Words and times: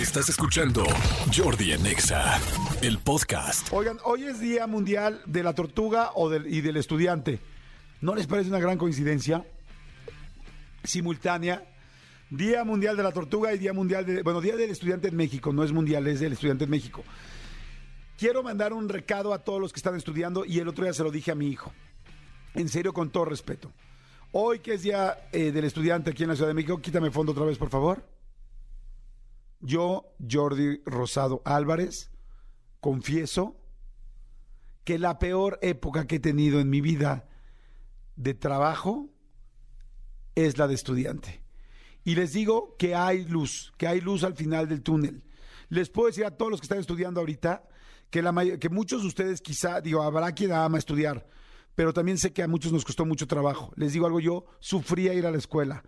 Estás 0.00 0.28
escuchando 0.28 0.84
Jordi 1.36 1.72
Anexa, 1.72 2.38
el 2.82 2.98
podcast. 2.98 3.68
Oigan, 3.72 3.98
hoy 4.04 4.24
es 4.24 4.38
Día 4.38 4.66
Mundial 4.66 5.20
de 5.26 5.42
la 5.42 5.54
Tortuga 5.54 6.10
o 6.14 6.28
del- 6.28 6.46
y 6.52 6.60
del 6.60 6.76
Estudiante. 6.76 7.40
¿No 8.00 8.14
les 8.14 8.26
parece 8.26 8.48
una 8.48 8.60
gran 8.60 8.78
coincidencia? 8.78 9.44
Simultánea. 10.84 11.64
Día 12.30 12.62
Mundial 12.64 12.96
de 12.96 13.02
la 13.02 13.12
Tortuga 13.12 13.52
y 13.54 13.58
Día 13.58 13.72
Mundial 13.72 14.06
de... 14.06 14.22
Bueno, 14.22 14.40
Día 14.40 14.56
del 14.56 14.70
Estudiante 14.70 15.08
en 15.08 15.16
México. 15.16 15.52
No 15.52 15.64
es 15.64 15.72
mundial, 15.72 16.06
es 16.06 16.20
del 16.20 16.32
Estudiante 16.34 16.64
en 16.64 16.70
México. 16.70 17.02
Quiero 18.18 18.42
mandar 18.42 18.72
un 18.72 18.88
recado 18.88 19.32
a 19.32 19.38
todos 19.42 19.60
los 19.60 19.72
que 19.72 19.78
están 19.78 19.96
estudiando 19.96 20.44
y 20.44 20.58
el 20.60 20.68
otro 20.68 20.84
día 20.84 20.92
se 20.92 21.02
lo 21.02 21.10
dije 21.10 21.30
a 21.32 21.34
mi 21.34 21.48
hijo. 21.48 21.72
En 22.54 22.68
serio, 22.68 22.92
con 22.92 23.10
todo 23.10 23.24
respeto. 23.24 23.72
Hoy 24.32 24.58
que 24.60 24.74
es 24.74 24.82
Día 24.82 25.28
eh, 25.32 25.50
del 25.52 25.64
Estudiante 25.64 26.10
aquí 26.10 26.22
en 26.22 26.28
la 26.28 26.34
Ciudad 26.36 26.48
de 26.48 26.54
México, 26.54 26.80
quítame 26.80 27.10
fondo 27.10 27.32
otra 27.32 27.44
vez, 27.44 27.56
por 27.58 27.70
favor. 27.70 28.04
Yo, 29.60 30.14
Jordi 30.30 30.80
Rosado 30.84 31.42
Álvarez, 31.44 32.10
confieso 32.80 33.56
que 34.84 34.98
la 34.98 35.18
peor 35.18 35.58
época 35.62 36.06
que 36.06 36.16
he 36.16 36.20
tenido 36.20 36.60
en 36.60 36.70
mi 36.70 36.80
vida 36.80 37.28
de 38.16 38.34
trabajo 38.34 39.10
es 40.34 40.58
la 40.58 40.68
de 40.68 40.74
estudiante. 40.74 41.42
Y 42.04 42.14
les 42.14 42.32
digo 42.32 42.76
que 42.78 42.94
hay 42.94 43.24
luz, 43.24 43.72
que 43.76 43.86
hay 43.86 44.00
luz 44.00 44.24
al 44.24 44.34
final 44.34 44.68
del 44.68 44.82
túnel. 44.82 45.22
Les 45.68 45.90
puedo 45.90 46.06
decir 46.06 46.24
a 46.24 46.30
todos 46.30 46.50
los 46.50 46.60
que 46.60 46.64
están 46.64 46.78
estudiando 46.78 47.20
ahorita 47.20 47.68
que, 48.10 48.22
la 48.22 48.32
que 48.58 48.68
muchos 48.70 49.02
de 49.02 49.08
ustedes 49.08 49.42
quizá, 49.42 49.80
digo, 49.80 50.02
habrá 50.02 50.32
quien 50.32 50.52
ama 50.52 50.78
estudiar, 50.78 51.26
pero 51.74 51.92
también 51.92 52.16
sé 52.16 52.32
que 52.32 52.42
a 52.42 52.48
muchos 52.48 52.72
nos 52.72 52.84
costó 52.84 53.04
mucho 53.04 53.26
trabajo. 53.26 53.72
Les 53.76 53.92
digo 53.92 54.06
algo, 54.06 54.20
yo 54.20 54.46
sufría 54.60 55.12
ir 55.12 55.26
a 55.26 55.30
la 55.30 55.38
escuela, 55.38 55.84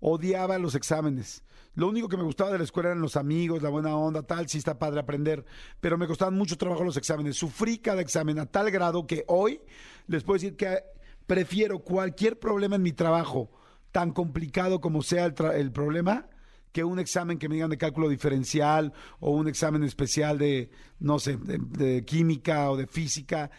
odiaba 0.00 0.58
los 0.58 0.74
exámenes. 0.74 1.42
Lo 1.74 1.88
único 1.88 2.08
que 2.08 2.16
me 2.16 2.24
gustaba 2.24 2.50
de 2.50 2.58
la 2.58 2.64
escuela 2.64 2.88
eran 2.88 3.00
los 3.00 3.16
amigos, 3.16 3.62
la 3.62 3.68
buena 3.68 3.96
onda, 3.96 4.22
tal, 4.22 4.48
sí 4.48 4.58
está 4.58 4.78
padre 4.78 5.00
aprender, 5.00 5.44
pero 5.80 5.96
me 5.96 6.08
costaban 6.08 6.34
mucho 6.34 6.56
trabajo 6.56 6.82
los 6.82 6.96
exámenes. 6.96 7.36
Sufrí 7.36 7.78
cada 7.78 8.00
examen 8.00 8.38
a 8.40 8.46
tal 8.46 8.70
grado 8.70 9.06
que 9.06 9.24
hoy 9.28 9.60
les 10.08 10.24
puedo 10.24 10.38
decir 10.38 10.56
que 10.56 10.82
prefiero 11.26 11.78
cualquier 11.80 12.38
problema 12.38 12.76
en 12.76 12.82
mi 12.82 12.92
trabajo, 12.92 13.50
tan 13.92 14.12
complicado 14.12 14.80
como 14.80 15.02
sea 15.02 15.26
el, 15.26 15.70
problema, 15.70 16.26
que 16.72 16.82
un 16.82 16.98
examen 16.98 17.38
que 17.38 17.48
me 17.48 17.54
digan 17.54 17.70
de 17.70 17.78
cálculo 17.78 18.08
diferencial 18.08 18.92
o 19.20 19.30
un 19.30 19.46
examen 19.46 19.84
especial 19.84 20.36
de, 20.38 20.70
no 20.98 21.18
sé, 21.18 21.36
de 21.36 22.04
química 22.04 22.70
o 22.70 22.76
de 22.76 22.86
física. 22.86 23.50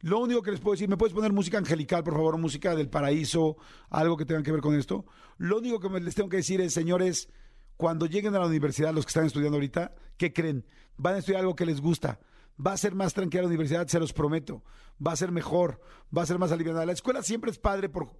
Lo 0.00 0.20
único 0.20 0.42
que 0.42 0.52
les 0.52 0.60
puedo 0.60 0.74
decir, 0.74 0.88
¿me 0.88 0.96
puedes 0.96 1.14
poner 1.14 1.32
música 1.32 1.58
angelical, 1.58 2.04
por 2.04 2.14
favor, 2.14 2.38
música 2.38 2.76
del 2.76 2.88
paraíso, 2.88 3.56
algo 3.90 4.16
que 4.16 4.24
tenga 4.24 4.42
que 4.42 4.52
ver 4.52 4.60
con 4.60 4.74
esto? 4.74 5.04
Lo 5.38 5.58
único 5.58 5.80
que 5.80 5.88
les 6.00 6.14
tengo 6.14 6.28
que 6.28 6.36
decir 6.36 6.60
es, 6.60 6.72
señores, 6.72 7.28
cuando 7.76 8.06
lleguen 8.06 8.34
a 8.34 8.40
la 8.40 8.46
universidad, 8.46 8.92
los 8.92 9.04
que 9.04 9.10
están 9.10 9.26
estudiando 9.26 9.56
ahorita, 9.56 9.94
¿qué 10.16 10.32
creen? 10.32 10.66
Van 10.96 11.14
a 11.14 11.18
estudiar 11.18 11.40
algo 11.40 11.56
que 11.56 11.66
les 11.66 11.80
gusta. 11.80 12.20
Va 12.64 12.72
a 12.72 12.76
ser 12.76 12.94
más 12.94 13.14
tranquila 13.14 13.42
la 13.42 13.48
universidad, 13.48 13.86
se 13.86 14.00
los 14.00 14.12
prometo. 14.12 14.64
Va 15.04 15.12
a 15.12 15.16
ser 15.16 15.30
mejor, 15.30 15.80
va 16.16 16.22
a 16.22 16.26
ser 16.26 16.40
más 16.40 16.50
aliviada. 16.50 16.84
La 16.84 16.92
escuela 16.92 17.22
siempre 17.22 17.52
es 17.52 17.58
padre 17.58 17.88
por, 17.88 18.10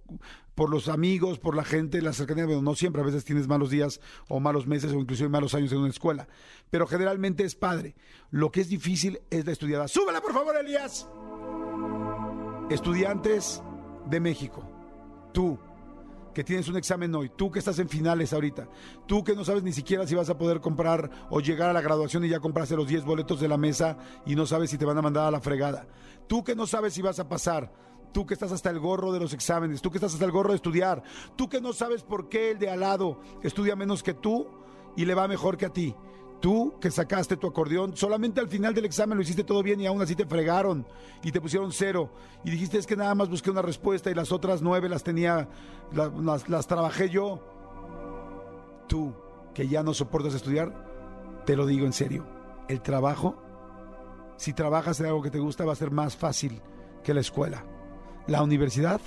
por 0.55 0.69
los 0.69 0.87
amigos, 0.87 1.39
por 1.39 1.57
la 1.57 1.65
gente, 1.65 2.01
la 2.01 2.13
cercanía. 2.13 2.45
Bueno, 2.45 2.61
no 2.61 2.73
siempre, 2.73 3.01
a 3.01 3.05
veces 3.05 3.25
tienes 3.25 3.49
malos 3.49 3.69
días 3.69 3.99
o 4.29 4.39
malos 4.39 4.65
meses 4.65 4.93
o 4.93 4.99
inclusive 4.99 5.27
malos 5.27 5.55
años 5.55 5.73
en 5.73 5.79
una 5.79 5.89
escuela. 5.89 6.29
Pero 6.69 6.87
generalmente 6.87 7.43
es 7.43 7.55
padre. 7.55 7.95
Lo 8.31 8.49
que 8.49 8.61
es 8.61 8.69
difícil 8.69 9.19
es 9.29 9.45
la 9.45 9.51
estudiada. 9.51 9.89
¡Súbela, 9.89 10.21
por 10.21 10.33
favor, 10.33 10.55
Elías! 10.55 11.05
Estudiantes 12.69 13.63
de 14.05 14.19
México, 14.19 14.61
tú 15.33 15.57
que 16.35 16.43
tienes 16.43 16.67
un 16.67 16.77
examen 16.77 17.13
hoy, 17.15 17.31
tú 17.35 17.49
que 17.49 17.57
estás 17.57 17.79
en 17.79 17.89
finales 17.89 18.31
ahorita, 18.31 18.69
tú 19.07 19.23
que 19.23 19.35
no 19.35 19.43
sabes 19.43 19.63
ni 19.63 19.73
siquiera 19.73 20.05
si 20.05 20.13
vas 20.13 20.29
a 20.29 20.37
poder 20.37 20.61
comprar 20.61 21.09
o 21.31 21.39
llegar 21.39 21.71
a 21.71 21.73
la 21.73 21.81
graduación 21.81 22.25
y 22.25 22.29
ya 22.29 22.39
compraste 22.39 22.75
los 22.75 22.87
10 22.87 23.05
boletos 23.05 23.39
de 23.39 23.47
la 23.47 23.57
mesa 23.57 23.97
y 24.23 24.35
no 24.35 24.45
sabes 24.45 24.69
si 24.69 24.77
te 24.77 24.85
van 24.85 24.99
a 24.99 25.01
mandar 25.01 25.25
a 25.25 25.31
la 25.31 25.41
fregada, 25.41 25.87
tú 26.27 26.43
que 26.43 26.55
no 26.55 26.67
sabes 26.67 26.93
si 26.93 27.01
vas 27.01 27.19
a 27.19 27.27
pasar, 27.27 27.73
tú 28.11 28.27
que 28.27 28.35
estás 28.35 28.51
hasta 28.51 28.69
el 28.69 28.79
gorro 28.79 29.11
de 29.11 29.19
los 29.19 29.33
exámenes, 29.33 29.81
tú 29.81 29.89
que 29.89 29.97
estás 29.97 30.13
hasta 30.13 30.25
el 30.25 30.31
gorro 30.31 30.51
de 30.51 30.57
estudiar, 30.57 31.01
tú 31.35 31.49
que 31.49 31.61
no 31.61 31.73
sabes 31.73 32.03
por 32.03 32.29
qué 32.29 32.51
el 32.51 32.59
de 32.59 32.69
al 32.69 32.81
lado 32.81 33.19
estudia 33.41 33.75
menos 33.75 34.03
que 34.03 34.13
tú 34.13 34.47
y 34.95 35.05
le 35.05 35.15
va 35.15 35.27
mejor 35.27 35.57
que 35.57 35.65
a 35.65 35.73
ti. 35.73 35.95
Tú 36.41 36.75
que 36.79 36.89
sacaste 36.89 37.35
tu 37.35 37.47
acordeón, 37.47 37.97
solamente 37.97 38.39
al 38.39 38.47
final 38.47 38.73
del 38.73 38.85
examen 38.85 39.17
lo 39.17 39.21
hiciste 39.23 39.43
todo 39.43 39.61
bien 39.61 39.81
y 39.81 39.87
aún 39.87 40.01
así 40.01 40.15
te 40.15 40.25
fregaron 40.25 40.85
y 41.21 41.31
te 41.33 41.41
pusieron 41.41 41.71
cero. 41.73 42.09
Y 42.45 42.51
dijiste 42.51 42.77
es 42.77 42.87
que 42.87 42.95
nada 42.95 43.13
más 43.13 43.29
busqué 43.29 43.51
una 43.51 43.61
respuesta 43.61 44.09
y 44.09 44.13
las 44.13 44.31
otras 44.31 44.61
nueve 44.61 44.87
las 44.87 45.03
tenía, 45.03 45.49
la- 45.91 46.07
las, 46.07 46.47
las 46.47 46.65
trabajé 46.65 47.09
yo. 47.09 47.41
Tú 48.87 49.13
que 49.53 49.67
ya 49.67 49.83
no 49.83 49.93
soportas 49.93 50.33
estudiar, 50.33 51.43
te 51.45 51.55
lo 51.57 51.65
digo 51.65 51.85
en 51.85 51.93
serio. 51.93 52.25
El 52.69 52.81
trabajo, 52.81 53.35
si 54.37 54.53
trabajas 54.53 54.99
en 55.01 55.07
algo 55.07 55.21
que 55.21 55.31
te 55.31 55.39
gusta, 55.39 55.65
va 55.65 55.73
a 55.73 55.75
ser 55.75 55.91
más 55.91 56.15
fácil 56.15 56.61
que 57.03 57.13
la 57.13 57.19
escuela. 57.19 57.65
La 58.27 58.41
universidad 58.43 59.01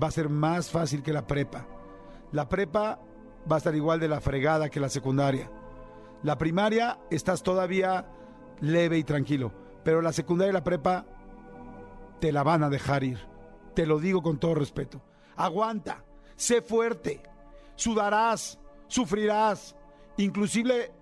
va 0.00 0.08
a 0.08 0.10
ser 0.10 0.28
más 0.28 0.70
fácil 0.70 1.02
que 1.02 1.12
la 1.14 1.26
prepa. 1.26 1.66
La 2.32 2.48
prepa 2.48 2.98
va 3.50 3.56
a 3.56 3.58
estar 3.58 3.74
igual 3.74 4.00
de 4.00 4.08
la 4.08 4.20
fregada 4.20 4.68
que 4.68 4.80
la 4.80 4.88
secundaria. 4.90 5.50
La 6.24 6.38
primaria 6.38 6.98
estás 7.10 7.42
todavía 7.42 8.06
leve 8.62 8.96
y 8.96 9.04
tranquilo, 9.04 9.52
pero 9.84 10.00
la 10.00 10.10
secundaria 10.10 10.52
y 10.52 10.54
la 10.54 10.64
prepa 10.64 11.04
te 12.18 12.32
la 12.32 12.42
van 12.42 12.62
a 12.62 12.70
dejar 12.70 13.04
ir. 13.04 13.18
Te 13.74 13.84
lo 13.84 13.98
digo 13.98 14.22
con 14.22 14.38
todo 14.38 14.54
respeto. 14.54 15.02
Aguanta, 15.36 16.02
sé 16.34 16.62
fuerte, 16.62 17.22
sudarás, 17.76 18.58
sufrirás, 18.88 19.76
inclusive 20.16 20.92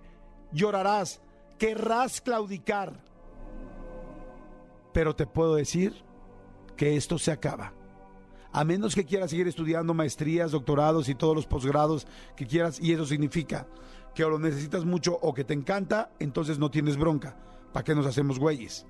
llorarás, 0.50 1.20
querrás 1.56 2.20
claudicar. 2.20 2.92
Pero 4.92 5.14
te 5.14 5.28
puedo 5.28 5.54
decir 5.54 6.02
que 6.76 6.96
esto 6.96 7.16
se 7.16 7.30
acaba. 7.30 7.72
A 8.50 8.64
menos 8.64 8.96
que 8.96 9.04
quieras 9.04 9.30
seguir 9.30 9.46
estudiando 9.46 9.94
maestrías, 9.94 10.50
doctorados 10.50 11.08
y 11.08 11.14
todos 11.14 11.36
los 11.36 11.46
posgrados 11.46 12.08
que 12.34 12.44
quieras, 12.44 12.80
y 12.80 12.92
eso 12.92 13.06
significa 13.06 13.68
que 14.14 14.24
o 14.24 14.30
lo 14.30 14.38
necesitas 14.38 14.84
mucho 14.84 15.18
o 15.20 15.32
que 15.32 15.44
te 15.44 15.54
encanta, 15.54 16.10
entonces 16.18 16.58
no 16.58 16.70
tienes 16.70 16.96
bronca. 16.96 17.36
¿Para 17.72 17.84
qué 17.84 17.94
nos 17.94 18.06
hacemos 18.06 18.38
güeyes? 18.38 18.86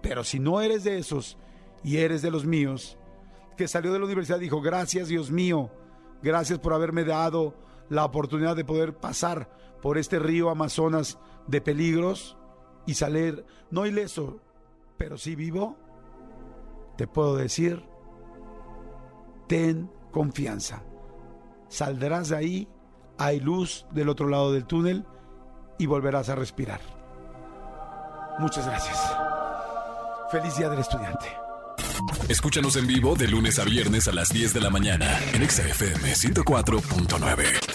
Pero 0.00 0.24
si 0.24 0.38
no 0.38 0.60
eres 0.60 0.84
de 0.84 0.98
esos 0.98 1.38
y 1.82 1.98
eres 1.98 2.22
de 2.22 2.30
los 2.30 2.44
míos, 2.44 2.98
que 3.56 3.68
salió 3.68 3.92
de 3.92 3.98
la 3.98 4.04
universidad 4.04 4.38
dijo, 4.38 4.60
gracias 4.60 5.08
Dios 5.08 5.30
mío, 5.30 5.70
gracias 6.22 6.58
por 6.58 6.72
haberme 6.72 7.04
dado 7.04 7.54
la 7.88 8.04
oportunidad 8.04 8.56
de 8.56 8.64
poder 8.64 8.96
pasar 8.96 9.50
por 9.80 9.98
este 9.98 10.18
río 10.18 10.50
Amazonas 10.50 11.18
de 11.46 11.60
peligros 11.60 12.36
y 12.86 12.94
salir, 12.94 13.44
no 13.70 13.86
ileso, 13.86 14.40
pero 14.96 15.18
sí 15.18 15.34
vivo, 15.34 15.76
te 16.96 17.06
puedo 17.06 17.36
decir, 17.36 17.84
ten 19.48 19.90
confianza. 20.10 20.82
Saldrás 21.68 22.28
de 22.28 22.36
ahí, 22.36 22.68
hay 23.18 23.40
luz 23.40 23.86
del 23.92 24.08
otro 24.08 24.28
lado 24.28 24.52
del 24.52 24.64
túnel 24.64 25.04
y 25.78 25.86
volverás 25.86 26.28
a 26.28 26.34
respirar. 26.34 26.80
Muchas 28.38 28.66
gracias. 28.66 28.98
Feliz 30.30 30.56
Día 30.56 30.68
del 30.68 30.80
Estudiante. 30.80 31.26
Escúchanos 32.28 32.76
en 32.76 32.86
vivo 32.86 33.14
de 33.14 33.28
lunes 33.28 33.58
a 33.58 33.64
viernes 33.64 34.08
a 34.08 34.12
las 34.12 34.30
10 34.30 34.54
de 34.54 34.60
la 34.60 34.70
mañana 34.70 35.18
en 35.34 35.42
Exa 35.42 35.62
FM 35.62 36.12
104.9. 36.12 37.71